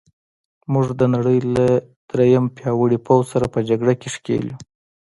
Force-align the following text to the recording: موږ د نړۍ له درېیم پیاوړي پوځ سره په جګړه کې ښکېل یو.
موږ 0.73 0.87
د 0.99 1.01
نړۍ 1.15 1.39
له 1.55 1.65
درېیم 2.11 2.45
پیاوړي 2.57 2.99
پوځ 3.05 3.23
سره 3.33 3.45
په 3.53 3.59
جګړه 3.69 3.93
کې 4.01 4.09
ښکېل 4.15 4.43
یو. 4.49 4.57